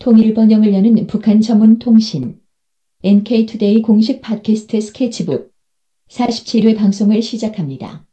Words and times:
통일 0.00 0.32
번영을 0.32 0.72
여는 0.72 1.06
북한 1.06 1.42
전문 1.42 1.78
통신 1.78 2.40
NK투데이 3.04 3.82
공식 3.82 4.22
팟캐스트 4.22 4.80
스케치북 4.80 5.52
47회 6.08 6.74
방송을 6.74 7.20
시작합니다. 7.20 8.06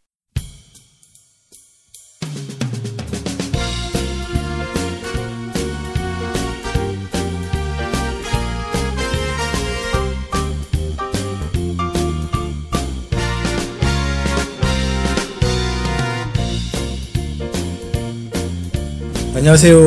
안녕하세요. 19.34 19.78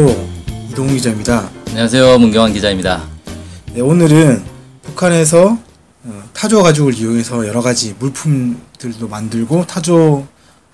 이동훈 0.71 0.95
기자입니다. 0.95 1.60
안녕하세요. 1.71 2.18
문경환 2.18 2.52
기자입니다. 2.52 3.03
네, 3.72 3.81
오늘은 3.81 4.43
북한에서 4.82 5.57
어, 6.04 6.22
타조 6.32 6.62
가죽을 6.62 6.95
이용해서 6.95 7.46
여러 7.46 7.61
가지 7.62 7.95
물품들도 7.99 9.08
만들고 9.08 9.67
타조 9.67 10.26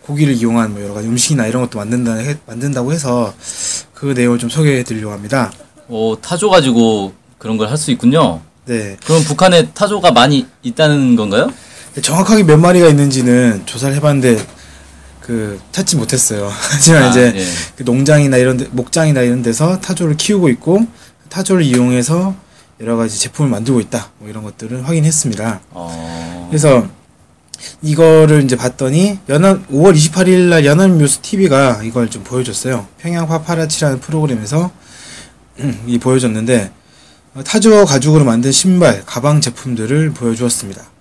고기를 0.03 0.35
이용한 0.35 0.73
뭐 0.73 0.83
여러 0.83 0.95
가지 0.95 1.09
음식이나 1.09 1.47
이런 1.47 1.63
것도 1.63 1.79
만든다 1.79 2.15
해, 2.15 2.37
만든다고 2.47 2.93
해서 2.93 3.35
그 3.93 4.07
내용을 4.07 4.39
좀 4.39 4.49
소개해 4.49 4.85
드리려고 4.85 5.13
합니다. 5.13 5.53
오, 5.89 6.17
타조 6.21 6.49
가지고 6.51 7.13
그런 7.39 7.57
걸 7.57 7.69
할 7.69 7.77
수 7.77 7.91
있군요. 7.91 8.41
네. 8.67 8.97
그럼 9.05 9.23
북한에 9.25 9.71
타조가 9.73 10.13
많이 10.13 10.47
있다는 10.63 11.15
건가요? 11.17 11.53
정확하게 12.01 12.43
몇 12.45 12.57
마리가 12.59 12.89
있는지는 12.89 13.63
조사를 13.67 13.95
해봤는데 13.97 14.45
그 15.27 15.61
찾지 15.73 15.97
못했어요. 15.97 16.49
하지만 16.71 17.03
아, 17.03 17.09
이제 17.11 17.33
예. 17.35 17.45
그 17.77 17.83
농장이나 17.83 18.37
이런 18.37 18.57
데, 18.57 18.69
목장이나 18.71 19.23
이런 19.23 19.43
데서 19.43 19.81
타조를 19.81 20.17
키우고 20.17 20.49
있고 20.51 20.87
타조를 21.29 21.65
이용해서 21.65 22.35
여러 22.81 22.97
가지 22.97 23.19
제품을 23.19 23.51
만들고 23.51 23.81
있다. 23.81 24.11
뭐 24.19 24.29
이런 24.29 24.45
것들을 24.45 24.87
확인했습니다. 24.87 25.61
어, 25.71 26.47
그래서 26.49 26.87
이거를 27.83 28.45
이제 28.45 28.55
봤더니 28.55 29.19
연합 29.29 29.67
5월 29.69 29.95
28일 29.95 30.49
날 30.51 30.65
연합뉴스 30.65 31.19
TV가 31.21 31.83
이걸 31.83 32.09
좀 32.09 32.23
보여줬어요. 32.23 32.87
평양 32.99 33.27
파파라치라는 33.27 34.01
프로그램에서 34.01 34.71
이 35.87 35.99
보여줬는데 35.99 36.71
어, 37.35 37.43
타조 37.43 37.85
가죽으로 37.85 38.25
만든 38.25 38.53
신발, 38.53 39.03
가방 39.05 39.41
제품들을 39.41 40.13
보여주었습니다. 40.13 40.96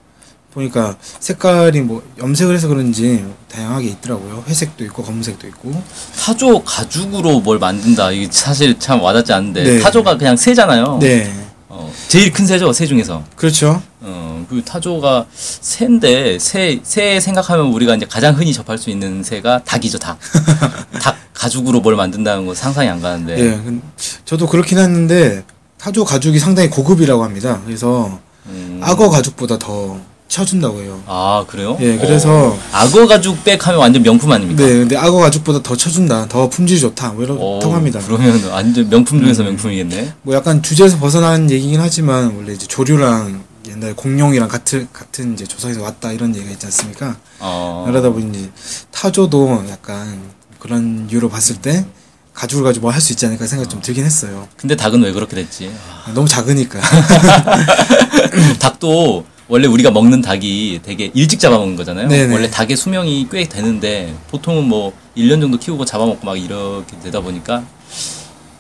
보니까 0.55 0.95
색깔이 1.19 1.81
뭐 1.81 2.01
염색을 2.17 2.55
해서 2.55 2.67
그런지 2.69 3.25
다양하게 3.51 3.87
있더라고요. 3.87 4.45
회색도 4.47 4.85
있고 4.85 5.03
검은색도 5.03 5.47
있고. 5.49 5.83
타조 6.17 6.63
가죽으로 6.63 7.41
뭘 7.41 7.59
만든다. 7.59 8.11
이게 8.11 8.29
사실 8.31 8.79
참 8.79 9.01
와닿지 9.01 9.33
않는데 9.33 9.63
네. 9.63 9.79
타조가 9.81 10.17
그냥 10.17 10.37
새잖아요. 10.37 10.99
네, 11.01 11.31
어, 11.67 11.91
제일 12.07 12.31
큰 12.31 12.47
새죠, 12.47 12.71
새 12.71 12.85
중에서. 12.87 13.23
그렇죠. 13.35 13.81
어, 13.99 14.45
그 14.49 14.63
타조가 14.63 15.25
새인데 15.33 16.39
새, 16.39 16.79
새 16.83 17.19
생각하면 17.19 17.67
우리가 17.67 17.95
이제 17.95 18.05
가장 18.09 18.33
흔히 18.37 18.53
접할 18.53 18.77
수 18.77 18.89
있는 18.89 19.23
새가 19.23 19.63
닭이죠, 19.65 19.99
닭. 19.99 20.17
닭 21.01 21.17
가죽으로 21.33 21.81
뭘 21.81 21.97
만든다는 21.97 22.45
거 22.45 22.55
상상이 22.55 22.87
안 22.87 23.01
가는데. 23.01 23.37
예, 23.37 23.49
근- 23.61 23.81
저도 24.23 24.47
그렇긴 24.47 24.77
했는데 24.77 25.43
타조 25.79 26.05
가죽이 26.05 26.39
상당히 26.39 26.69
고급이라고 26.69 27.25
합니다. 27.25 27.61
그래서 27.65 28.19
음, 28.45 28.79
악어 28.81 29.09
가죽보다 29.09 29.59
더 29.59 29.99
쳐준다고 30.27 30.81
해요. 30.81 31.01
아, 31.05 31.45
그래요? 31.47 31.77
예, 31.79 31.97
그래서- 31.97 32.29
어, 32.49 32.59
악어 32.73 33.07
가죽 33.07 33.43
백 33.43 33.65
하면 33.67 33.79
완전 33.79 34.01
명품 34.03 34.31
아닙니까? 34.31 34.63
네, 34.63 34.69
근데 34.73 34.97
악어 34.97 35.17
가죽보다 35.19 35.61
더 35.61 35.75
쳐준다, 35.77 36.27
더 36.27 36.49
품질이 36.49 36.79
좋다, 36.79 37.09
뭐 37.13 37.21
어, 37.21 37.25
이렇다고 37.57 37.73
합니다. 37.73 37.99
그러면 38.05 38.43
완전 38.49 38.89
명품 38.89 39.21
중에서 39.21 39.43
음. 39.43 39.47
명품이겠네. 39.49 40.13
뭐 40.23 40.35
약간 40.35 40.61
주제에서 40.61 40.97
벗어나는 40.97 41.49
얘기긴 41.51 41.79
하지만 41.79 42.33
원래 42.35 42.53
이제 42.53 42.65
조류랑 42.67 43.43
옛날 43.69 43.95
공룡이랑 43.95 44.47
같은 44.49 44.87
같은 44.91 45.33
이제 45.33 45.45
조상에서 45.45 45.81
왔다 45.81 46.11
이런 46.11 46.35
얘기가 46.35 46.51
있지 46.51 46.65
않습니까? 46.65 47.15
어. 47.39 47.85
그러다 47.87 48.09
보니 48.09 48.29
이제 48.37 48.49
타조도 48.91 49.65
약간 49.69 50.19
그런 50.59 51.07
이유로 51.09 51.29
봤을 51.29 51.55
때 51.57 51.85
가죽을 52.33 52.63
가지고 52.63 52.87
뭐 52.87 52.91
할 52.91 52.99
수 53.01 53.13
있지 53.13 53.25
않을까 53.25 53.47
생각 53.47 53.69
좀 53.69 53.81
들긴 53.81 54.03
했어요. 54.03 54.47
근데 54.57 54.75
닭은 54.75 55.01
왜 55.01 55.11
그렇게 55.13 55.35
됐지? 55.37 55.71
너무 56.13 56.27
작으니까. 56.27 56.79
닭도 58.59 59.25
원래 59.47 59.67
우리가 59.67 59.91
먹는 59.91 60.21
닭이 60.21 60.79
되게 60.83 61.11
일찍 61.13 61.39
잡아먹는 61.39 61.75
거잖아요. 61.75 62.07
네네. 62.07 62.33
원래 62.33 62.49
닭의 62.49 62.75
수명이 62.75 63.27
꽤 63.31 63.47
되는데 63.47 64.15
보통은 64.29 64.63
뭐 64.63 64.93
1년 65.15 65.39
정도 65.39 65.57
키우고 65.57 65.85
잡아먹고 65.85 66.25
막 66.25 66.37
이렇게 66.37 66.99
되다 66.99 67.21
보니까 67.21 67.63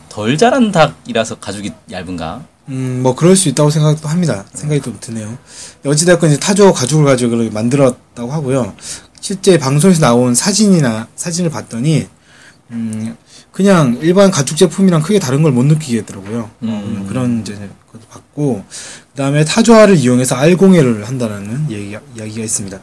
덜 0.09 0.37
자란 0.37 0.71
닭이라서 0.71 1.35
가죽이 1.35 1.71
얇은가? 1.91 2.45
음, 2.69 3.01
뭐 3.03 3.15
그럴 3.15 3.35
수 3.35 3.49
있다고 3.49 3.69
생각도 3.69 4.07
합니다. 4.07 4.45
생각이 4.53 4.81
좀 4.81 4.97
드네요. 4.99 5.37
어찌됐건 5.85 6.29
이제 6.31 6.39
타조 6.39 6.73
가죽을 6.73 7.05
가지고 7.05 7.31
그렇게 7.31 7.49
만들었다고 7.49 8.31
하고요. 8.31 8.75
실제 9.19 9.57
방송에서 9.57 10.01
나온 10.01 10.35
사진이나 10.35 11.07
사진을 11.15 11.49
봤더니 11.49 12.07
음, 12.71 13.15
그냥 13.59 13.97
일반 14.01 14.31
가죽 14.31 14.57
제품이랑 14.57 15.01
크게 15.01 15.17
다른 15.17 15.41
걸 15.41 15.53
못 15.53 15.63
느끼겠더라고요. 15.65 16.49
음. 16.63 16.67
음, 16.69 17.05
그런 17.07 17.39
이제 17.39 17.53
것도 17.89 18.01
봤고 18.09 18.65
그다음에 19.11 19.45
타조알을 19.45 19.95
이용해서 19.95 20.35
알공예를 20.35 21.07
한다라는 21.07 21.67
얘기, 21.71 21.95
이야기가 22.17 22.43
있습니다. 22.43 22.77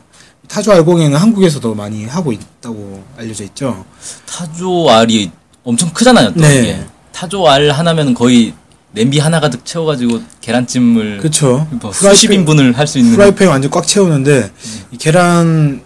타조 0.49 0.73
알공예는 0.73 1.19
한국에서도 1.19 1.75
많이 1.75 2.07
하고 2.07 2.33
있다고 2.33 3.05
알려져 3.19 3.45
있죠. 3.45 3.85
타조 4.25 4.89
알이 4.89 5.31
엄청 5.63 5.91
크잖아요. 5.91 6.33
또 6.33 6.41
네. 6.41 6.61
이게. 6.61 6.81
타조 7.13 7.47
알 7.47 7.69
하나면 7.71 8.15
거의 8.15 8.55
냄비 8.93 9.19
하나 9.19 9.41
가득 9.41 9.67
채워가지고 9.67 10.23
계란찜을 10.41 11.19
그렇죠. 11.19 11.67
뭐 11.83 11.93
수십 11.93 12.33
인분을 12.33 12.79
할 12.79 12.87
수 12.87 12.99
있는 12.99 13.15
프라이팬 13.15 13.47
완전 13.49 13.71
꽉 13.71 13.87
채우는데 13.87 14.51
이 14.91 14.97
계란 14.97 15.83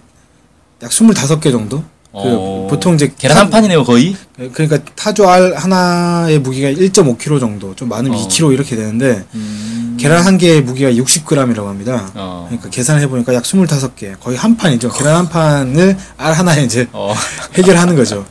약 0.83 0.91
25개 0.93 1.51
정도? 1.51 1.83
그 2.23 2.23
어, 2.25 2.67
보통 2.71 2.95
이제 2.95 3.13
계란 3.19 3.37
한 3.37 3.51
판이네요 3.51 3.85
거의. 3.85 4.17
그러니까 4.53 4.79
타조 4.95 5.29
알 5.29 5.55
하나의 5.55 6.39
무게가 6.39 6.71
1.5kg 6.71 7.39
정도, 7.39 7.75
좀 7.75 7.91
많으면 7.91 8.19
어. 8.19 8.27
2kg 8.27 8.55
이렇게 8.55 8.75
되는데 8.75 9.25
음, 9.35 9.99
계란 10.01 10.25
한 10.25 10.39
개의 10.39 10.63
무게가 10.63 10.93
60g이라고 10.93 11.67
합니다. 11.67 12.11
어. 12.15 12.47
그러니까 12.49 12.71
계산을 12.71 13.03
해보니까 13.03 13.35
약 13.35 13.43
25개, 13.43 14.19
거의 14.19 14.39
한 14.39 14.57
판이죠. 14.57 14.91
계란 14.93 15.17
한 15.17 15.29
판을 15.29 15.97
알 16.17 16.33
하나에 16.33 16.65
이제 16.65 16.89
어. 16.93 17.15
해결하는 17.55 17.97
거죠. 17.97 18.25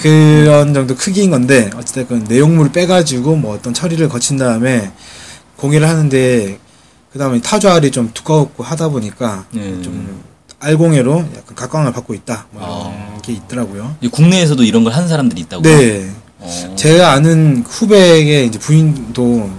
그런 0.00 0.72
정도 0.72 0.94
크기인 0.94 1.30
건데 1.30 1.68
어찌됐건 1.76 2.26
내용물을 2.28 2.70
빼가지고 2.70 3.36
뭐 3.36 3.54
어떤 3.54 3.74
처리를 3.74 4.08
거친 4.08 4.36
다음에 4.36 4.92
공예를 5.56 5.88
하는데 5.88 6.58
그 7.12 7.18
다음에 7.18 7.40
타조 7.40 7.70
알이 7.70 7.90
좀 7.90 8.10
두껍고 8.14 8.62
하다 8.62 8.88
보니까 8.88 9.46
음. 9.54 9.80
좀 9.84 10.31
알공예로 10.66 11.18
약간 11.36 11.54
각광을 11.56 11.92
받고 11.92 12.14
있다. 12.14 12.46
뭐 12.52 12.62
이런 12.62 13.16
아. 13.16 13.18
게 13.22 13.32
있더라고요. 13.32 13.96
이 14.00 14.08
국내에서도 14.08 14.62
이런 14.62 14.84
걸 14.84 14.92
한 14.92 15.08
사람들이 15.08 15.40
있다고. 15.42 15.62
네. 15.62 16.08
어. 16.38 16.74
제가 16.76 17.12
아는 17.12 17.64
후배의 17.66 18.46
이제 18.46 18.58
부인도 18.58 19.50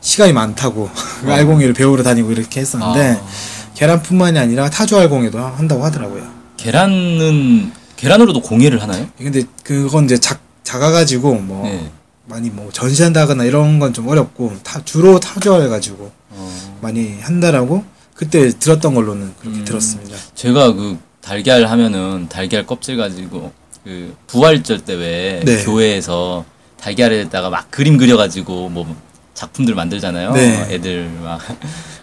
시간이 0.00 0.32
많다고 0.32 0.88
알공예를 1.26 1.74
배우러 1.74 2.02
다니고 2.02 2.30
이렇게 2.32 2.60
했었는데 2.60 3.18
아. 3.20 3.26
계란뿐만이 3.74 4.38
아니라 4.38 4.70
타조 4.70 4.98
알공예도 5.00 5.38
한다고 5.38 5.84
하더라고요. 5.84 6.22
계란은 6.56 7.72
계란으로도 7.96 8.40
공예를 8.42 8.80
하나요? 8.82 9.06
근데 9.18 9.42
그건 9.62 10.04
이제 10.04 10.18
작 10.18 10.40
작아가지고 10.62 11.34
뭐 11.36 11.66
네. 11.68 11.90
많이 12.26 12.50
뭐 12.50 12.70
전시한다거나 12.72 13.44
이런 13.44 13.78
건 13.78 13.92
좀 13.92 14.08
어렵고 14.08 14.52
타, 14.62 14.82
주로 14.84 15.18
타조 15.20 15.62
해가지고 15.62 16.10
어. 16.30 16.78
많이 16.80 17.18
한다라고 17.20 17.84
그때 18.14 18.48
들었던 18.50 18.94
걸로는 18.94 19.34
그렇게 19.40 19.58
음. 19.58 19.64
들었습니다. 19.64 20.16
제가 20.34 20.72
그 20.72 20.98
달걀 21.20 21.66
하면은 21.66 22.28
달걀 22.28 22.66
껍질 22.66 22.96
가지고 22.96 23.52
그 23.82 24.16
부활절 24.26 24.80
때왜 24.80 25.42
네. 25.44 25.64
교회에서 25.64 26.44
달걀에다가 26.80 27.50
막 27.50 27.70
그림 27.70 27.96
그려가지고 27.96 28.68
뭐 28.68 28.96
작품들 29.34 29.74
만들잖아요. 29.74 30.32
네. 30.32 30.66
애들 30.70 31.10
막 31.22 31.40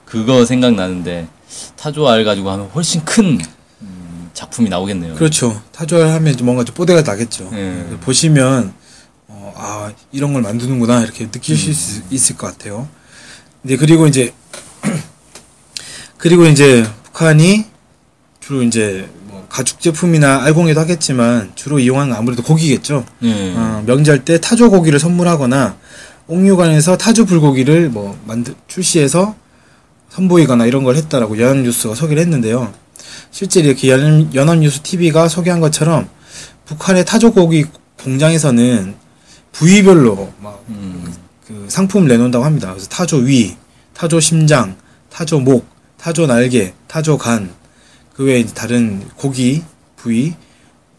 그거 0.06 0.46
생각나는데 0.46 1.28
타조알 1.78 2.24
가지고 2.26 2.52
하면 2.52 2.68
훨씬 2.68 3.04
큰 3.06 3.40
음, 3.82 4.30
작품이 4.34 4.70
나오겠네요. 4.70 5.16
그렇죠. 5.16 5.62
타조 5.72 6.04
하면 6.04 6.36
좀 6.36 6.46
뭔가 6.46 6.64
좀 6.64 6.76
뽀대가 6.76 7.02
나겠죠. 7.02 7.50
네. 7.52 7.86
보시면 8.02 8.74
어, 9.28 9.54
아 9.56 9.94
이런 10.12 10.34
걸 10.34 10.42
만드는구나 10.42 11.04
이렇게 11.04 11.26
느끼실 11.26 11.74
수 11.74 12.02
있을 12.10 12.36
것 12.36 12.48
같아요. 12.48 12.88
이제 13.64 13.78
그리고 13.78 14.08
이제 14.08 14.34
그리고 16.22 16.46
이제 16.46 16.88
북한이 17.06 17.66
주로 18.42 18.62
이제 18.62 19.10
뭐 19.24 19.44
가죽 19.50 19.82
제품이나 19.82 20.44
알공예도 20.44 20.80
하겠지만 20.80 21.52
주로 21.56 21.80
이용하는 21.80 22.12
건 22.12 22.20
아무래도 22.20 22.44
고기겠죠. 22.44 23.04
예. 23.24 23.56
어, 23.56 23.84
명절 23.88 24.24
때 24.24 24.40
타조 24.40 24.70
고기를 24.70 25.00
선물하거나 25.00 25.78
옥류관에서 26.28 26.98
타조 26.98 27.26
불고기를 27.26 27.90
뭐 27.90 28.20
만들 28.28 28.54
출시해서 28.68 29.36
선보이거나 30.10 30.68
이런 30.68 30.84
걸 30.84 30.96
했다라고 30.96 31.40
연합뉴스가 31.40 31.96
소개를 31.96 32.22
했는데요. 32.22 32.72
실제 33.32 33.60
이렇게 33.62 33.90
연, 33.90 34.32
연합뉴스 34.36 34.82
TV가 34.82 35.28
소개한 35.28 35.60
것처럼 35.60 36.08
북한의 36.68 37.04
타조 37.04 37.34
고기 37.34 37.66
공장에서는 38.04 38.94
부위별로 39.54 40.32
막 40.40 40.64
음. 40.70 41.12
그그 41.48 41.66
상품을 41.68 42.10
내놓는다고 42.10 42.46
합니다. 42.46 42.70
그래서 42.74 42.88
타조 42.90 43.18
위, 43.18 43.56
타조 43.96 44.20
심장, 44.20 44.76
타조 45.10 45.40
목, 45.40 45.71
타조 46.02 46.26
날개, 46.28 46.74
타조 46.88 47.18
간, 47.18 47.52
그 48.16 48.24
외에 48.24 48.44
다른 48.46 49.08
고기 49.16 49.62
부위, 49.96 50.34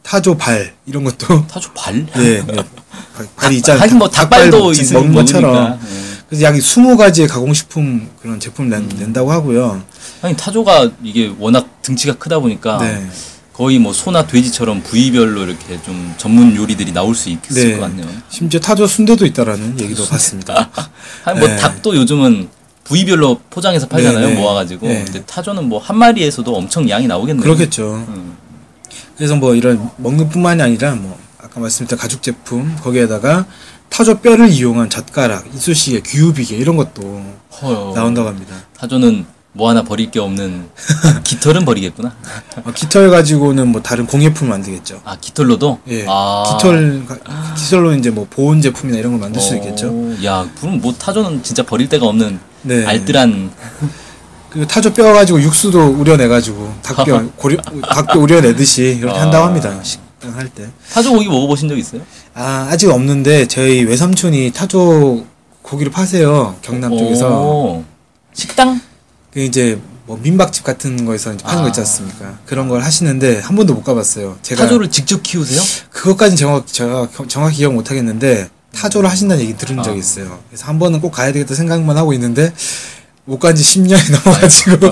타조 0.03 0.37
발 0.37 0.75
이런 0.87 1.05
것도 1.05 1.47
타조 1.49 1.73
발? 1.75 2.07
네, 2.15 2.41
네. 2.45 2.47
발- 2.47 3.29
발이 3.37 3.57
있잖아요. 3.57 3.83
하긴 3.83 3.99
뭐 3.99 4.09
닭발 4.09 4.51
닭발도 4.51 4.73
먹- 4.73 4.93
먹는 4.93 5.15
것처럼. 5.15 5.79
예. 5.85 6.13
그래서 6.29 6.45
약 6.45 6.55
20가지의 6.55 7.29
가공식품 7.29 8.09
그런 8.21 8.41
제품을 8.41 8.71
낸, 8.71 8.89
낸다고 8.89 9.31
하고요. 9.31 9.83
아니 10.23 10.37
타조가 10.37 10.91
이게 11.03 11.33
워낙 11.39 11.83
등치가 11.83 12.15
크다 12.15 12.39
보니까 12.39 12.79
네. 12.79 13.07
거의 13.53 13.79
뭐 13.79 13.93
소나 13.93 14.27
돼지처럼 14.27 14.83
부위별로 14.83 15.43
이렇게 15.45 15.81
좀 15.83 16.15
전문 16.17 16.57
요리들이 16.57 16.93
나올 16.93 17.15
수 17.15 17.29
있을 17.29 17.41
네. 17.73 17.75
것 17.75 17.81
같네요. 17.83 18.09
심지어 18.31 18.59
타조 18.61 18.87
순대도 18.87 19.27
있다라는 19.27 19.79
얘기도 19.81 20.07
봤습니다. 20.07 20.71
아니 21.25 21.39
뭐 21.41 21.49
네. 21.49 21.57
닭도 21.57 21.95
요즘은 21.97 22.49
부위별로 22.85 23.41
포장해서 23.51 23.87
팔잖아요. 23.89 24.27
네, 24.29 24.35
네. 24.35 24.41
모아가지고. 24.41 24.87
네. 24.87 25.05
근데 25.05 25.23
타조는 25.25 25.69
뭐 25.69 25.79
한 25.83 25.97
마리에서도 25.99 26.55
엄청 26.55 26.89
양이 26.89 27.07
나오겠네요. 27.07 27.43
그렇겠죠. 27.43 28.05
음. 28.09 28.37
그래서 29.17 29.37
뭐 29.37 29.55
이런 29.55 29.91
먹는 29.99 30.29
뿐만이 30.29 30.63
아니라 30.63 30.95
뭐 30.95 31.19
아까 31.39 31.61
말씀드린 31.61 31.99
가죽 31.99 32.23
제품 32.23 32.77
거기에다가 32.83 33.47
타조 33.89 34.19
뼈를 34.21 34.49
이용한 34.49 34.89
젓가락, 34.91 35.47
이쑤시개, 35.55 36.01
귀요비개 36.01 36.57
이런 36.57 36.77
것도 36.77 37.23
헐. 37.61 37.95
나온다고 37.95 38.29
합니다. 38.29 38.55
타조는 38.79 39.27
뭐 39.55 39.69
하나 39.69 39.83
버릴 39.83 40.11
게 40.11 40.19
없는 40.19 40.71
깃털은 41.25 41.67
버리겠구나. 41.67 42.15
어, 42.65 42.73
깃털 42.73 43.11
가지고는 43.11 43.69
뭐 43.69 43.83
다른 43.83 44.07
공예품 44.07 44.49
만들겠죠. 44.49 45.03
아 45.05 45.17
깃털로도? 45.21 45.81
예. 45.89 46.07
아. 46.09 46.57
깃털 46.59 47.05
가- 47.07 47.55
깃털로 47.55 47.95
이제 47.97 48.09
뭐 48.11 48.27
보온 48.31 48.63
제품이나 48.63 48.99
이런 48.99 49.13
걸 49.13 49.21
만들 49.21 49.43
수 49.43 49.55
있겠죠. 49.57 49.89
오, 49.89 50.17
야 50.25 50.49
그럼 50.59 50.81
뭐 50.81 50.95
타조는 50.95 51.43
진짜 51.43 51.63
버릴 51.65 51.89
데가 51.91 52.07
없는 52.07 52.41
네. 52.63 52.85
알뜰한 52.87 53.51
그리고 54.51 54.67
타조 54.67 54.93
뼈 54.93 55.13
가지고 55.13 55.41
육수도 55.41 55.89
우려내 55.89 56.29
가지고 56.29 56.73
닭뼈 56.83 57.31
고려, 57.37 57.57
닭뼈 57.91 58.19
우려내듯이 58.21 58.97
이렇게 59.01 59.19
아. 59.19 59.23
한다고 59.23 59.47
합니다. 59.47 59.79
식당 59.83 60.37
할 60.37 60.49
때. 60.49 60.69
타조 60.93 61.13
고기 61.13 61.27
먹어 61.29 61.47
보신 61.47 61.69
적 61.69 61.79
있어요? 61.79 62.03
아 62.35 62.69
아직 62.71 62.91
없는데 62.91 63.47
저희 63.49 63.83
외삼촌이 63.85 64.53
타조 64.53 65.25
고기를 65.63 65.91
파세요 65.91 66.57
경남 66.63 66.97
쪽에서. 66.97 67.29
오. 67.43 67.85
식당? 68.35 68.81
그 69.33 69.41
이제 69.41 69.81
뭐 70.05 70.19
민박집 70.23 70.65
같은 70.65 71.07
거에서 71.07 71.33
이제 71.33 71.43
파는 71.45 71.61
아. 71.61 71.63
거 71.63 71.69
있지 71.69 71.81
않습니까? 71.81 72.39
그런 72.45 72.69
걸 72.69 72.83
하시는데 72.83 73.41
한 73.41 73.57
번도 73.57 73.73
못 73.73 73.83
가봤어요. 73.85 74.37
제가 74.43 74.65
타조를 74.65 74.91
직접 74.91 75.23
키우세요? 75.23 75.61
그것까진 75.91 76.37
정확 76.37 76.67
제가 76.67 77.07
겨- 77.09 77.27
정확히 77.27 77.57
기억 77.59 77.73
못 77.73 77.91
하겠는데 77.91 78.51
타조를 78.75 79.09
하신다는 79.11 79.43
얘기 79.43 79.57
들은 79.57 79.79
아. 79.79 79.83
적이 79.83 79.99
있어요. 80.01 80.41
그래서 80.49 80.67
한 80.67 80.79
번은 80.79 81.01
꼭 81.01 81.11
가야 81.11 81.33
되겠다 81.33 81.55
생각만 81.55 81.97
하고 81.97 82.13
있는데 82.15 82.53
못 83.25 83.39
간 83.39 83.55
지 83.55 83.63
10년이 83.63 84.11
넘어가지고 84.25 84.89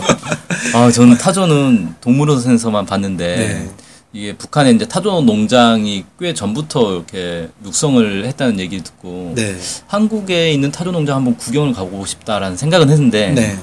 아 0.75 0.91
저는 0.91 1.19
타조는 1.19 1.95
동물원에서만 2.01 2.87
봤는데 2.87 3.37
네. 3.37 3.71
이게 4.13 4.37
북한에 4.37 4.71
이제 4.73 4.87
타조 4.87 5.23
농장이 5.23 6.05
꽤 6.19 6.35
전부터 6.35 6.93
이렇게 6.95 7.49
육성을 7.65 8.27
했다는 8.27 8.59
얘기 8.61 8.81
듣고 8.83 9.33
네. 9.37 9.57
한국에 9.87 10.53
있는 10.53 10.71
타조 10.71 10.91
농장 10.93 11.17
한번 11.17 11.37
구경을 11.37 11.73
가고 11.73 12.05
싶다라는 12.07 12.57
생각은 12.57 12.91
했는데 12.91 13.31
네. 13.33 13.59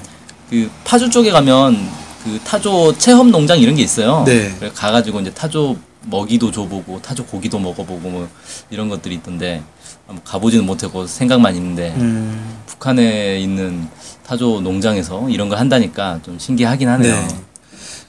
그 0.50 0.70
파주 0.84 1.10
쪽에 1.10 1.30
가면 1.30 1.88
그 2.24 2.38
타조 2.44 2.96
체험 2.98 3.30
농장 3.30 3.58
이런 3.58 3.74
게 3.74 3.82
있어요. 3.82 4.24
네. 4.26 4.54
그래 4.58 4.70
가가지고 4.74 5.20
이제 5.20 5.30
타조 5.30 5.76
먹이도 6.08 6.50
줘보고 6.50 7.00
타조 7.02 7.26
고기도 7.26 7.58
먹어보고 7.58 8.08
뭐 8.08 8.28
이런 8.70 8.88
것들이 8.88 9.14
있던데 9.16 9.62
가보지는 10.24 10.64
못하고 10.64 11.06
생각만 11.06 11.54
있는데 11.56 11.94
음, 11.96 12.58
북한에 12.66 13.38
있는 13.40 13.86
타조 14.24 14.60
농장에서 14.60 15.28
이런 15.28 15.48
걸 15.48 15.58
한다니까 15.58 16.20
좀 16.22 16.38
신기하긴 16.38 16.88
하네요. 16.88 17.14
네. 17.14 17.28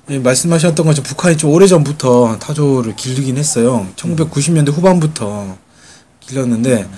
네, 0.08 0.20
말씀하셨던 0.20 0.86
것처럼 0.88 1.04
북한이 1.08 1.38
좀 1.38 1.52
오래 1.52 1.68
전부터 1.68 2.40
타조를 2.40 2.96
기르긴 2.96 3.38
했어요. 3.38 3.88
1990년대 3.96 4.72
후반부터 4.72 5.58
길렀는데 6.22 6.90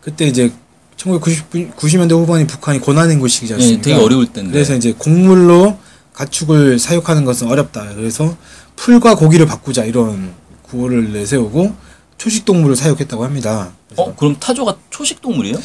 그때 0.00 0.26
이제 0.26 0.52
1990년대 0.96 2.12
후반이 2.12 2.46
북한이 2.46 2.78
고난인구 2.80 3.26
시기지 3.26 3.52
예, 3.52 3.56
않습니까? 3.56 3.82
되게 3.82 3.96
어려울 3.96 4.32
텐데. 4.32 4.52
그래서 4.52 4.74
이제 4.74 4.94
곡물로 4.96 5.76
가축을 6.12 6.78
사육하는 6.78 7.24
것은 7.24 7.48
어렵다. 7.48 7.94
그래서 7.94 8.36
풀과 8.76 9.16
고기를 9.16 9.46
바꾸자 9.46 9.84
이런 9.84 10.32
구호를 10.72 11.12
내세우고 11.12 11.74
초식 12.16 12.44
동물을 12.44 12.76
사육했다고 12.76 13.24
합니다. 13.24 13.72
어 13.96 14.14
그럼 14.16 14.36
타조가 14.40 14.76
초식 14.90 15.20
동물이에요? 15.20 15.56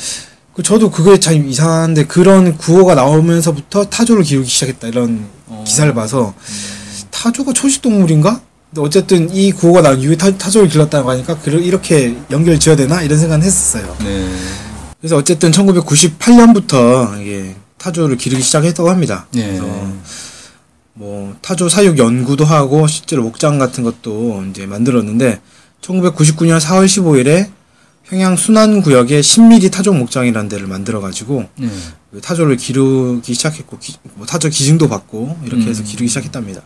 그 0.54 0.63
저도 0.63 0.92
그게 0.92 1.19
참 1.19 1.48
이상한데 1.48 2.06
그런 2.06 2.57
구호가 2.57 2.95
나오면서부터 2.95 3.86
타조를 3.86 4.24
기르기 4.24 4.50
시작했다 4.50 4.88
이런 4.88 5.25
어. 5.48 5.63
기사를 5.65 5.94
봐서 5.94 6.33
타조가 7.12 7.54
초식 7.54 7.81
동물인가? 7.81 8.42
근데 8.69 8.81
어쨌든 8.81 9.33
이 9.33 9.51
구호가 9.51 9.81
나온 9.81 10.00
이후에 10.00 10.18
타, 10.18 10.36
타조를 10.36 10.68
길렀다고 10.68 11.10
하니까 11.12 11.38
그 11.39 11.51
이렇게 11.51 12.18
연결 12.31 12.60
지어야 12.60 12.75
되나 12.75 13.01
이런 13.01 13.18
생각은 13.18 13.45
했었어요. 13.45 13.95
네. 14.03 14.30
그래서 15.00 15.15
어쨌든 15.15 15.51
1998년부터 15.51 17.21
이게 17.21 17.56
타조를 17.77 18.18
기르기 18.18 18.42
시작했다고 18.42 18.89
합니다. 18.89 19.27
네. 19.31 19.45
그래서 19.45 19.65
뭐 20.98 21.36
타조 21.42 21.70
사육 21.70 21.98
연구도 22.00 22.44
하고 22.44 22.88
실제로 22.88 23.24
목장 23.24 23.60
같은 23.60 23.84
것도 23.84 24.44
이제 24.50 24.66
만들었는데 24.66 25.40
1999년 25.82 26.60
4월 26.60 26.86
15일에 26.86 27.50
평양 28.04 28.36
순안 28.36 28.82
구역에 28.82 29.22
신미리 29.22 29.70
타조 29.70 29.94
목장이라는 29.94 30.50
데를 30.50 30.66
만들어 30.68 31.00
가지고 31.02 31.46
네. 31.58 31.68
그 32.12 32.22
타조를 32.22 32.56
기르기 32.58 33.34
시작했고 33.34 33.78
기- 33.80 33.96
뭐 34.16 34.26
타조 34.26 34.50
기증도 34.50 34.88
받고 34.90 35.38
이렇게 35.46 35.66
해서 35.68 35.84
음. 35.84 35.86
기르기 35.86 36.08
시작했답니다. 36.08 36.62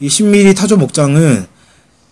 이 0.00 0.08
신미리 0.08 0.54
타조 0.54 0.76
목장은 0.76 1.46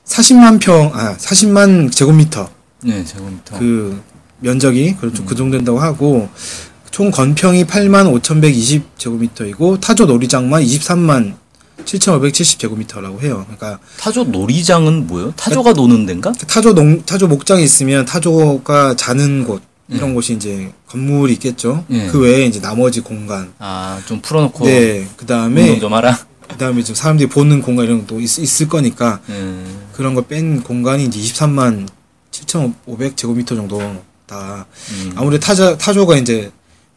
40만 0.06 0.60
평, 0.60 0.90
아 0.94 1.16
40만 1.16 1.92
제곱미터 1.92 2.50
네, 2.82 3.04
제곱미터. 3.04 3.58
그 3.58 4.00
면적이 4.40 4.96
그렇죠 4.96 5.22
음. 5.22 5.26
그 5.26 5.34
정도 5.36 5.56
된다고 5.56 5.78
하고 5.78 6.28
총 6.90 7.10
건평이 7.10 7.64
8만 7.64 8.10
5,120 8.12 8.98
제곱미터이고 8.98 9.78
타조 9.80 10.06
놀이장만 10.06 10.62
23만 10.64 11.34
7,570 11.84 12.58
제곱미터라고 12.60 13.20
해요. 13.20 13.44
그러니까 13.46 13.78
타조 13.98 14.24
놀이장은 14.24 15.06
뭐예요? 15.06 15.32
타조가 15.36 15.72
노는 15.72 16.06
데인가? 16.06 16.32
타조 16.32 16.74
농 16.74 17.02
타조 17.04 17.28
목장이 17.28 17.62
있으면 17.62 18.04
타조가 18.04 18.94
자는 18.96 19.44
곳 19.44 19.62
이런 19.88 20.14
곳이 20.14 20.34
이제 20.34 20.72
건물이 20.86 21.34
있겠죠. 21.34 21.84
예. 21.90 22.06
그 22.06 22.20
외에 22.20 22.46
이제 22.46 22.60
나머지 22.60 23.00
공간. 23.00 23.52
아, 23.58 24.00
좀 24.06 24.20
풀어놓고 24.22 24.64
네. 24.64 25.06
그다음에 25.16 25.78
좀 25.78 25.92
하라. 25.92 26.18
그다음에 26.48 26.82
좀 26.82 26.94
사람들이 26.94 27.28
보는 27.28 27.62
공간 27.62 27.86
이런 27.86 28.00
것도 28.06 28.20
있, 28.20 28.38
있을 28.38 28.68
거니까 28.68 29.20
음, 29.28 29.88
그런 29.92 30.14
걸뺀 30.14 30.62
공간이 30.62 31.04
이제 31.06 31.18
23만 31.18 31.88
7,500 32.30 33.16
제곱미터 33.16 33.54
정도 33.54 33.80
다 34.26 34.66
음. 34.92 35.12
아무래도 35.16 35.40
타조 35.44 35.78
타조가 35.78 36.16
이제 36.16 36.50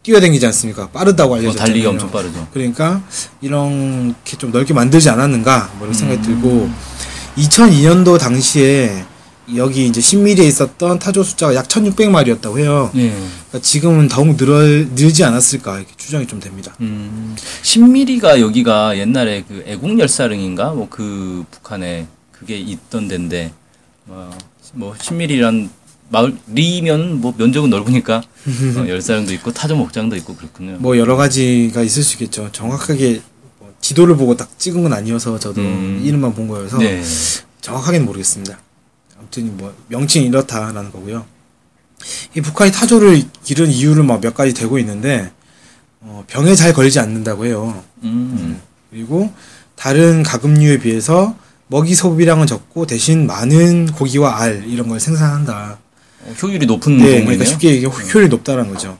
뛰어다니지 0.04 0.46
않습니까? 0.48 0.89
빠르다고 0.89 1.30
뭐 1.30 1.38
알려졌잖아요. 1.38 1.68
달리기 1.68 1.86
엄청 1.88 2.12
빠르죠. 2.12 2.48
그러니까 2.54 3.04
이렇게 3.42 4.38
좀 4.38 4.51
넓게 4.51 4.74
만들지 4.74 5.10
않았는가 5.10 5.72
뭐 5.77 5.88
이런 5.88 5.94
생각이 5.94 6.22
음. 6.22 6.24
들고 6.42 6.70
2002년도 7.38 8.18
당시에 8.20 9.06
여기 9.56 9.88
이제 9.88 10.01
신미리에 10.01 10.46
있었던 10.46 11.00
타조 11.00 11.24
숫자가 11.24 11.56
약 11.56 11.68
1,600마리였다고 11.70 12.60
해요. 12.60 12.92
예. 12.96 13.10
그러니까 13.12 13.60
지금은 13.62 14.10
더욱 14.10 14.36
늘어, 14.36 14.60
늘지 14.62 15.24
않았을까 15.24 15.77
이렇게 15.77 15.94
추정이 15.96 16.27
좀 16.27 16.39
됩니다. 16.42 16.75
음, 16.82 17.34
신미리가 17.62 18.42
여기가 18.42 18.98
옛날에 18.98 19.46
그 19.48 19.63
애국열사릉인가 19.66 20.72
뭐 20.72 20.88
그 20.89 21.46
북한에 21.51 22.08
그게 22.32 22.58
있던 22.58 23.08
데인데 23.08 23.54
어, 24.08 24.30
뭐 24.74 24.94
신미리란 25.01 25.70
마을 26.10 26.36
리면 26.48 27.20
뭐 27.22 27.34
면적은 27.38 27.70
넓으니까 27.70 28.18
어, 28.78 28.88
열사릉도 28.88 29.34
있고 29.34 29.52
타조 29.52 29.76
목장도 29.76 30.16
있고 30.18 30.36
그렇군요. 30.36 30.78
뭐 30.80 30.98
여러 30.98 31.16
가지가 31.16 31.82
있을 31.82 32.04
수 32.04 32.14
있겠죠. 32.16 32.50
정확하게 32.52 33.22
뭐 33.60 33.74
지도를 33.82 34.16
보고 34.16 34.38
딱 34.38 34.58
찍은 34.58 34.84
건 34.84 34.94
아니어서 34.94 35.38
저도 35.38 35.62
음. 35.62 36.02
이름만 36.04 36.34
본 36.34 36.48
거여서 36.48 36.78
네. 36.78 37.04
정확하게는 37.62 38.06
모르겠습니다. 38.06 38.58
아무튼 39.20 39.58
뭐 39.58 39.76
명칭이 39.90 40.28
이렇다라는 40.28 40.92
거고요. 40.92 41.26
이 42.36 42.42
북한이 42.42 42.72
타조를 42.72 43.24
기른 43.44 43.70
이유를 43.70 44.04
막 44.04 44.22
몇 44.22 44.34
가지 44.34 44.54
되고 44.54 44.80
있는데 44.80 45.32
어, 46.00 46.24
병에 46.28 46.56
잘 46.56 46.72
걸리지 46.74 47.00
않는다고 47.00 47.46
해요. 47.46 47.84
음. 48.04 48.62
그리고 48.92 49.34
다른 49.76 50.24
가금류에 50.24 50.78
비해서 50.80 51.36
먹이 51.68 51.96
소비량은 51.96 52.48
적고 52.48 52.86
대신 52.88 53.28
많은 53.28 53.92
고기와 53.92 54.40
알 54.40 54.64
이런 54.68 54.88
걸 54.88 55.00
생산한다. 55.02 55.80
어, 56.27 56.31
효율이 56.41 56.65
높은 56.65 56.93
네, 56.93 56.98
동물이네요. 57.03 57.25
그러니까 57.25 57.46
쉽게 57.46 57.72
얘기해 57.72 57.91
효율이 58.13 58.29
높다는 58.29 58.72
거죠. 58.72 58.98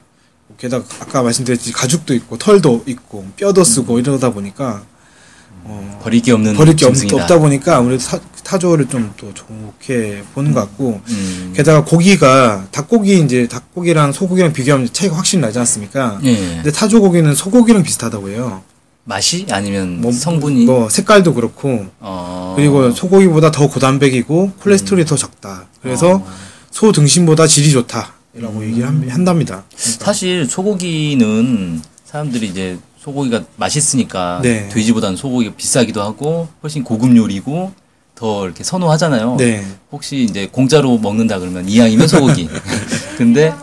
게다가 0.58 0.86
아까 1.00 1.22
말씀드렸듯이 1.22 1.72
가죽도 1.72 2.14
있고 2.16 2.38
털도 2.38 2.84
있고 2.88 3.26
뼈도 3.36 3.64
쓰고 3.64 4.00
이러다 4.00 4.32
보니까 4.32 4.84
어, 5.64 6.00
버릴 6.02 6.22
게 6.22 6.32
없는 6.32 6.56
버릴 6.56 6.76
게 6.76 6.86
없. 6.86 6.96
없다 7.14 7.38
보니까 7.40 7.78
아무래도 7.78 8.04
타, 8.04 8.20
타조를 8.44 8.88
좀 8.88 9.14
또 9.18 9.34
좋게 9.34 10.24
보는 10.34 10.54
것 10.54 10.62
같고 10.62 11.02
음. 11.10 11.54
게다가 11.56 11.84
고기가 11.84 12.68
닭고기 12.72 13.20
이제 13.20 13.48
닭고기랑 13.48 14.14
소고기랑 14.14 14.54
비교하면 14.54 14.90
차이가 14.94 15.18
확실히 15.18 15.42
나지 15.42 15.60
않습니까? 15.60 16.20
예. 16.24 16.36
근데 16.36 16.72
타조 16.72 17.02
고기는 17.02 17.36
소고기랑 17.36 17.84
비슷하다고 17.84 18.30
해요. 18.30 18.64
맛이 19.04 19.46
아니면 19.52 20.02
뭐, 20.02 20.12
성분이 20.12 20.66
뭐 20.66 20.90
색깔도 20.90 21.34
그렇고 21.34 21.86
어. 22.00 22.54
그리고 22.58 22.92
소고기보다 22.92 23.52
더 23.52 23.68
고단백이고 23.68 24.52
콜레스테롤이 24.62 25.06
더 25.06 25.16
적다. 25.16 25.66
그래서 25.82 26.16
어. 26.16 26.28
소 26.78 26.92
등심보다 26.92 27.48
질이 27.48 27.72
좋다라고 27.72 28.64
얘기를 28.64 28.88
한- 28.88 29.10
한답니다. 29.10 29.64
그러니까 29.76 30.06
사실 30.06 30.46
소고기는 30.46 31.82
사람들이 32.06 32.46
이제 32.50 32.78
소고기가 33.00 33.46
맛있으니까 33.56 34.42
네. 34.44 34.70
돼지보다는 34.70 35.18
소고기가 35.18 35.56
비싸기도 35.56 36.04
하고 36.04 36.48
훨씬 36.62 36.84
고급 36.84 37.18
요리고 37.18 37.72
더 38.14 38.46
이렇게 38.46 38.64
선호하잖아요. 38.64 39.38
네. 39.40 39.66
혹시 39.92 40.18
이제 40.22 40.48
공짜로 40.52 41.00
먹는다 41.00 41.40
그러면 41.40 41.68
이왕이면 41.68 42.08
소고기. 42.08 42.48
근데 43.18 43.56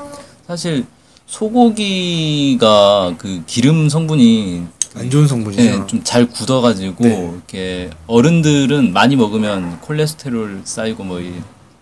사실 0.48 0.84
소고기가 1.26 3.14
그 3.16 3.44
기름 3.46 3.88
성분이 3.88 4.64
안 4.96 5.08
좋은 5.08 5.28
성분이죠. 5.28 5.62
네, 5.62 5.86
좀잘 5.86 6.30
굳어가지고 6.30 7.04
네. 7.04 7.30
이렇게 7.32 7.90
어른들은 8.08 8.92
많이 8.92 9.14
먹으면 9.14 9.80
콜레스테롤 9.82 10.62
쌓이고 10.64 11.04
뭐 11.04 11.20
이- 11.20 11.32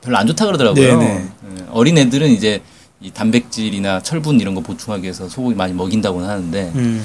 별로 0.02 0.16
안 0.18 0.26
좋다 0.26 0.46
그러더라고요. 0.46 0.98
네, 0.98 1.06
네. 1.06 1.28
네, 1.54 1.64
어린 1.70 1.96
애들은 1.98 2.28
이제 2.30 2.62
이 3.00 3.10
단백질이나 3.10 4.02
철분 4.02 4.40
이런 4.40 4.54
거 4.54 4.60
보충하기 4.60 5.02
위해서 5.04 5.28
소고기 5.28 5.54
많이 5.54 5.72
먹인다고는 5.72 6.28
하는데 6.28 6.72
음. 6.74 7.04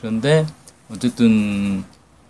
그런데 0.00 0.46
어쨌든 0.90 1.84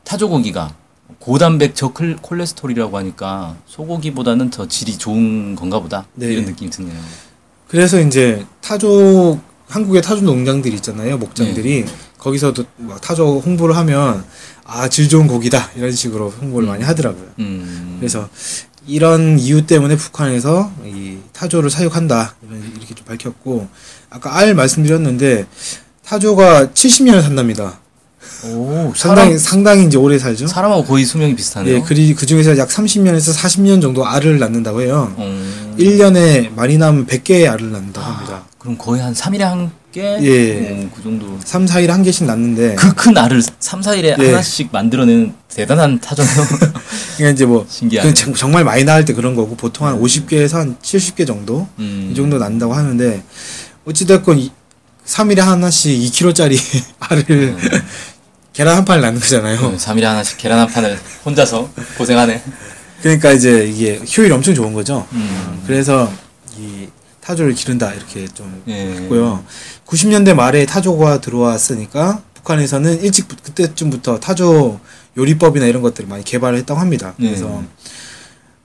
타조고기가 0.04 0.74
고단백 1.18 1.74
저콜 1.74 2.16
콜레스테롤이라고 2.16 2.96
하니까 2.98 3.56
소고기보다는 3.66 4.50
더 4.50 4.66
질이 4.68 4.98
좋은 4.98 5.54
건가 5.56 5.80
보다 5.80 6.06
네. 6.14 6.26
이런 6.26 6.44
느낌이 6.44 6.70
드네요. 6.70 6.98
그래서 7.66 8.00
이제 8.00 8.44
타조 8.60 9.40
한국의 9.68 10.02
타조 10.02 10.22
농장들이 10.22 10.74
있잖아요. 10.76 11.18
목장들이 11.18 11.84
네. 11.84 11.92
거기서도 12.18 12.64
막 12.78 13.00
타조 13.00 13.40
홍보를 13.40 13.76
하면 13.76 14.24
아 14.64 14.88
질 14.88 15.08
좋은 15.08 15.26
고기다 15.26 15.70
이런 15.76 15.92
식으로 15.92 16.30
홍보를 16.30 16.68
많이 16.68 16.84
하더라고요. 16.84 17.26
음. 17.38 17.96
그래서 17.98 18.28
이런 18.88 19.38
이유 19.38 19.66
때문에 19.66 19.96
북한에서 19.96 20.72
이 20.84 21.18
타조를 21.32 21.70
사육한다 21.70 22.34
이렇게 22.76 22.94
좀 22.94 23.06
밝혔고 23.06 23.68
아까 24.10 24.36
알 24.36 24.54
말씀드렸는데 24.54 25.46
타조가 26.04 26.68
70년을 26.68 27.22
산답니다. 27.22 27.78
오, 28.44 28.92
상당히 28.94 29.30
사람, 29.32 29.38
상당히 29.38 29.84
이제 29.86 29.98
오래 29.98 30.18
살죠. 30.18 30.46
사람하고 30.46 30.84
거의 30.84 31.04
수명이 31.04 31.34
비슷하네요. 31.34 31.76
예, 31.76 31.80
그리 31.80 32.14
그 32.14 32.24
중에서 32.24 32.56
약 32.56 32.68
30년에서 32.68 33.34
40년 33.34 33.82
정도 33.82 34.06
알을 34.06 34.38
낳는다고 34.38 34.82
해요. 34.82 35.12
음. 35.18 35.74
1년에 35.78 36.54
많이 36.54 36.78
낳으면 36.78 37.06
100개의 37.06 37.50
알을 37.50 37.72
낳는다고 37.72 38.06
합니다. 38.06 38.44
그럼 38.58 38.78
거의 38.78 39.02
한 39.02 39.12
3일에 39.12 39.40
한 39.40 39.70
개? 39.92 40.02
예. 40.22 40.82
오, 40.84 40.90
그 40.94 41.02
정도. 41.02 41.38
3, 41.44 41.64
4일에 41.66 41.88
한 41.88 42.02
개씩 42.02 42.26
낳는데 42.26 42.74
그 42.74 42.94
큰 42.94 43.16
알을 43.16 43.42
3, 43.58 43.80
4일에 43.80 44.18
예. 44.20 44.26
하나씩 44.30 44.68
만들어내는 44.70 45.34
대단한 45.48 45.98
타조네요. 46.00 46.34
그러니까 47.16 47.30
이제 47.34 47.46
뭐 47.46 47.64
신기하네. 47.68 48.08
그 48.08 48.14
정- 48.14 48.34
정말 48.34 48.64
많이 48.64 48.84
낳을 48.84 49.04
때 49.04 49.12
그런 49.14 49.34
거고 49.34 49.56
보통 49.56 49.86
한 49.86 50.00
50개에서 50.00 50.54
한 50.54 50.76
70개 50.82 51.26
정도 51.26 51.66
음. 51.78 52.10
이 52.12 52.14
정도 52.14 52.38
낳는다고 52.38 52.74
하는데 52.74 53.22
어찌됐건 53.86 54.38
이- 54.38 54.52
3일에 55.06 55.38
하나씩 55.38 55.98
2kg짜리 56.00 56.58
알을 57.00 57.56
계란 58.52 58.76
한 58.76 58.84
판을 58.84 59.00
낳는 59.02 59.20
거잖아요. 59.20 59.76
3일에 59.76 60.02
하나씩 60.02 60.36
계란 60.36 60.58
한 60.58 60.66
판을 60.68 60.98
혼자서 61.24 61.70
고생하네. 61.96 62.42
그러니까 63.02 63.32
이제 63.32 63.64
이게 63.66 64.00
효율이 64.16 64.32
엄청 64.32 64.54
좋은 64.54 64.72
거죠. 64.74 65.06
음. 65.12 65.62
그래서 65.66 66.12
이 66.58 66.88
타조를 67.28 67.52
기른다 67.52 67.92
이렇게 67.92 68.26
좀 68.26 68.62
예. 68.68 68.86
했고요. 68.86 69.44
90년대 69.86 70.32
말에 70.32 70.64
타조가 70.64 71.20
들어왔으니까 71.20 72.22
북한에서는 72.32 73.02
일찍 73.02 73.28
그때쯤부터 73.28 74.18
타조 74.18 74.80
요리법이나 75.18 75.66
이런 75.66 75.82
것들을 75.82 76.08
많이 76.08 76.24
개발을 76.24 76.58
했다고 76.60 76.80
합니다. 76.80 77.12
그래서 77.18 77.46
네. 77.48 77.68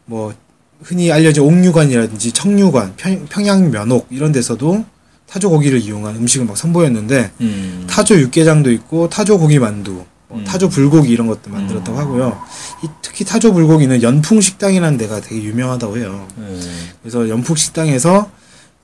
뭐 0.05 0.33
흔히 0.81 1.11
알려진 1.11 1.43
옥류관이라든지 1.43 2.31
청류관, 2.31 2.93
평, 2.95 3.25
평양 3.27 3.69
면옥 3.69 4.07
이런 4.11 4.31
데서도 4.31 4.85
타조 5.27 5.49
고기를 5.49 5.81
이용한 5.81 6.15
음식을 6.15 6.45
막 6.45 6.55
선보였는데 6.55 7.31
음. 7.41 7.87
타조 7.89 8.17
육개장도 8.21 8.71
있고 8.71 9.09
타조 9.09 9.39
고기 9.39 9.59
만두, 9.59 10.05
뭐 10.29 10.39
음. 10.39 10.43
타조 10.45 10.69
불고기 10.69 11.09
이런 11.09 11.27
것도 11.27 11.49
만들었다고 11.49 11.97
하고요. 11.97 12.41
이, 12.83 12.87
특히 13.01 13.25
타조 13.25 13.51
불고기는 13.51 14.01
연풍 14.03 14.39
식당이라는 14.39 14.97
데가 14.97 15.19
되게 15.19 15.43
유명하다고 15.43 15.97
해요. 15.97 16.27
예. 16.39 16.59
그래서 17.01 17.27
연풍 17.27 17.57
식당에서 17.57 18.29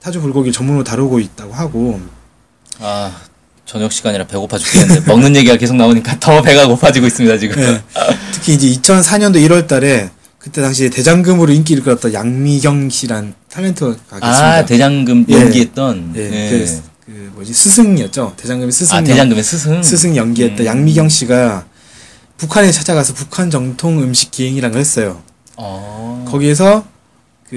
타조 0.02 0.22
불고기 0.22 0.52
전문으로 0.52 0.84
다루고 0.84 1.20
있다고 1.20 1.54
하고 1.54 2.00
아, 2.80 3.16
저녁 3.66 3.92
시간이라 3.92 4.28
배고파 4.28 4.58
죽겠는데 4.58 5.02
먹는 5.06 5.36
얘기가 5.36 5.58
계속 5.58 5.76
나오니까 5.76 6.20
더 6.20 6.42
배가 6.42 6.68
고파지고 6.68 7.06
있습니다, 7.06 7.38
지금. 7.38 7.56
네. 7.58 7.84
특히 8.34 8.54
이제 8.54 8.68
2004년도 8.82 9.36
1월달에 9.36 10.10
그때 10.40 10.62
당시에 10.62 10.90
대장금으로 10.90 11.52
인기를 11.52 11.84
끌었던 11.84 12.14
양미경 12.14 12.90
씨란 12.90 13.34
탤런트가 13.50 13.96
계십니다. 14.10 14.54
아, 14.54 14.66
대장금 14.66 15.26
예. 15.30 15.34
연기했던. 15.34 16.14
예, 16.16 16.22
예. 16.22 16.50
그, 16.50 16.82
그 17.06 17.32
뭐지 17.36 17.54
스승이었죠. 17.54 18.34
대장금의 18.38 18.72
스승. 18.72 18.98
아, 18.98 19.04
대장금의 19.04 19.44
스승. 19.44 19.84
스승 19.84 20.16
연기했던 20.16 20.62
음. 20.62 20.66
양미경 20.66 21.10
씨가 21.10 21.66
북한에 22.38 22.72
찾아가서 22.72 23.14
북한 23.14 23.52
정통 23.52 24.02
음식 24.02 24.32
기행이라는 24.32 24.72
걸 24.72 24.80
했어요. 24.80 25.22
어. 25.58 26.26
거기에서 26.30 26.84
그 26.84 26.99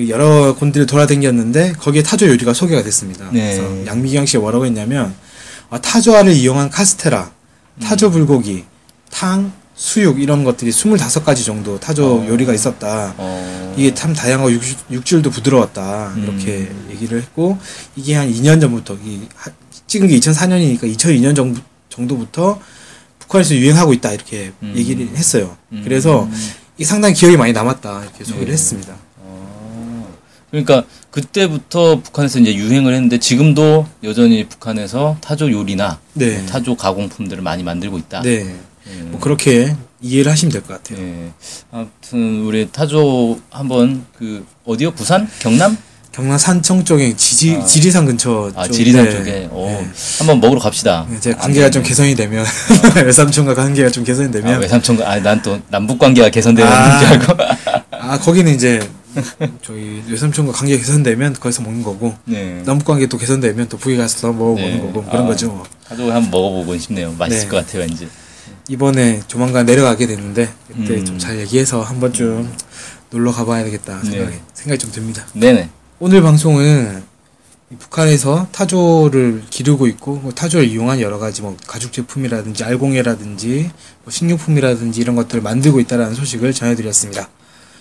여러 0.09 0.55
군데를 0.55 0.87
돌아다녔는데 0.87 1.73
거기에 1.79 2.03
타조 2.03 2.27
요리가 2.29 2.55
소개가 2.55 2.83
됐습니다. 2.83 3.29
네. 3.33 3.57
그래서 3.57 3.87
양미경 3.87 4.27
씨가 4.27 4.41
뭐라고 4.41 4.65
했냐면 4.65 5.15
아, 5.71 5.81
타조알을 5.81 6.33
이용한 6.33 6.71
카스테라, 6.71 7.31
타조 7.83 8.09
음. 8.09 8.13
불고기, 8.13 8.65
탕, 9.11 9.53
수육 9.75 10.21
이런 10.21 10.45
것들이 10.45 10.71
25가지 10.71 11.45
정도 11.45 11.81
타조 11.81 12.23
어. 12.23 12.29
요리가 12.29 12.53
있었다. 12.53 13.15
어. 13.17 13.75
이게 13.77 13.95
참 13.95 14.13
다양하고 14.13 14.53
육, 14.53 14.63
육질도 14.91 15.31
부드러웠다. 15.31 16.15
이렇게 16.19 16.69
음. 16.71 16.89
얘기를 16.91 17.21
했고 17.21 17.59
이게 17.97 18.15
한 18.15 18.31
2년 18.31 18.61
전부터 18.61 18.99
이 19.05 19.23
하- 19.35 19.51
찍은 19.87 20.09
게 20.09 20.19
2004년이니까 20.19 20.83
2002년 20.95 21.35
정도, 21.35 21.61
정도부터 21.89 22.61
북한에서 23.19 23.55
유행하고 23.55 23.93
있다 23.95 24.13
이렇게 24.13 24.53
음. 24.63 24.75
얘기를 24.77 25.09
했어요. 25.17 25.57
음. 25.73 25.81
그래서 25.85 26.29
이게 26.77 26.85
상당히 26.85 27.15
기억이 27.15 27.37
많이 27.37 27.53
남았다 27.53 28.03
이렇게 28.03 28.25
소개를 28.25 28.47
네. 28.49 28.53
했습니다. 28.53 28.95
어. 30.53 30.63
그러니까 30.63 30.85
그때부터 31.11 32.01
북한에서 32.01 32.39
이제 32.41 32.55
유행을 32.55 32.93
했는데 32.93 33.19
지금도 33.19 33.87
여전히 34.05 34.45
북한에서 34.47 35.17
타조 35.21 35.51
요리나 35.51 35.99
네. 36.15 36.37
뭐 36.39 36.47
타조 36.47 36.77
가공품들을 36.77 37.43
많이 37.43 37.63
만들고 37.63 37.97
있다. 37.99 38.21
네. 38.23 38.55
예. 38.89 39.03
뭐 39.05 39.19
그렇게 39.21 39.75
이해를 40.03 40.31
하시면 40.31 40.53
될 40.53 40.63
것 40.63 40.83
같아요. 40.83 41.03
예. 41.05 41.31
아무튼 41.71 42.43
우리 42.45 42.69
타조 42.71 43.41
한번 43.51 44.05
그 44.19 44.45
어디요? 44.67 44.91
부산? 44.93 45.29
경남? 45.39 45.77
경남 46.13 46.37
산청 46.37 46.85
쪽에 46.85 47.17
지지, 47.17 47.57
아. 47.59 47.65
지리산 47.65 48.05
근처 48.05 48.53
아 48.55 48.67
쪽- 48.67 48.73
지리산 48.75 49.05
네. 49.05 49.11
쪽에. 49.17 49.49
어. 49.51 49.67
네. 49.81 49.91
한번 50.19 50.41
먹으러 50.41 50.61
갑시다. 50.61 51.07
이제 51.17 51.33
관계가 51.33 51.71
좀 51.71 51.83
개선이 51.83 52.15
되면 52.15 52.45
외삼촌과 53.07 53.55
관계가 53.55 53.89
좀 53.91 54.05
개선이 54.05 54.29
아, 54.29 54.31
되면 54.33 54.61
외삼촌 54.61 55.01
아난 55.03 55.41
또 55.41 55.59
남북 55.71 55.99
관계가 55.99 56.29
개선되는 56.29 56.71
아. 56.71 56.99
줄 56.99 57.09
알고. 57.09 57.35
아 57.93 58.19
거기는 58.19 58.53
이제 58.55 58.87
저희 59.63 60.03
외삼촌과 60.09 60.53
관계가 60.53 60.79
개선되면 60.79 61.35
거기서 61.35 61.63
먹는 61.63 61.83
거고 61.83 62.15
네. 62.25 62.63
남북 62.65 62.87
관계 62.87 63.07
또 63.07 63.19
개선되면 63.19 63.69
또 63.69 63.77
북에 63.77 63.97
가서 63.97 64.33
먹어보는 64.33 64.71
네. 64.71 64.81
거고 64.81 65.05
그런 65.05 65.25
아. 65.25 65.27
거죠. 65.27 65.49
뭐. 65.49 65.67
타조 65.87 66.11
한번 66.11 66.31
먹어보고 66.31 66.77
싶네요. 66.79 67.15
맛있을 67.19 67.43
네. 67.43 67.49
것 67.49 67.57
같아요, 67.59 67.83
왠지. 67.83 68.09
이번에 68.69 69.21
조만간 69.27 69.67
내려가게 69.67 70.07
되는데 70.07 70.49
그때 70.69 70.95
음. 70.95 71.05
좀잘 71.05 71.39
얘기해서 71.41 71.83
한번 71.83 72.13
좀 72.13 72.51
놀러 73.11 73.33
가봐야 73.33 73.65
되겠다 73.65 74.01
생각이, 74.03 74.31
네. 74.31 74.41
생각이 74.55 74.79
좀 74.79 74.93
듭니다. 74.93 75.27
네네. 75.35 75.69
오늘 75.99 76.23
방송은 76.23 77.03
이 77.71 77.77
북한에서 77.77 78.49
타조를 78.53 79.45
기르고 79.49 79.87
있고 79.89 80.17
뭐 80.17 80.33
타조를 80.33 80.69
이용한 80.69 81.01
여러 81.01 81.19
가지 81.19 81.43
뭐 81.43 81.57
가죽 81.67 81.93
제품이라든지 81.93 82.65
알공예라든지 82.65 83.71
뭐 84.05 84.11
식료품이라든지 84.11 85.01
이런 85.01 85.17
것들을 85.17 85.43
만들고 85.43 85.81
있다라는 85.81 86.15
소식을 86.15 86.53
전해드렸습니다. 86.53 87.29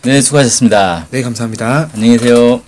네, 0.04 0.20
수고하셨습니다. 0.20 1.06
네 1.12 1.22
감사합니다. 1.22 1.92
안녕히 1.94 2.18
계세요. 2.18 2.64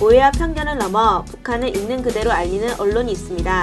오해와 0.00 0.30
편견을 0.30 0.78
넘어 0.78 1.24
북한을 1.24 1.76
있는 1.76 2.00
그대로 2.00 2.30
알리는 2.30 2.78
언론이 2.78 3.10
있습니다. 3.10 3.62